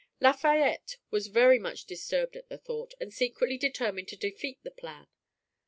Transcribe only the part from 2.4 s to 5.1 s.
the thought, and secretly determined to defeat the plan.